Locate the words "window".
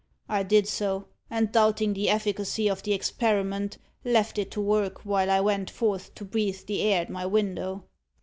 7.27-7.83